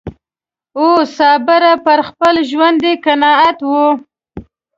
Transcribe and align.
وو 0.79 0.89
صابره 1.17 1.73
پر 1.85 1.99
خپل 2.09 2.35
ژوند 2.49 2.79
یې 2.87 2.93
قناعت 3.05 3.57
و 3.69 3.73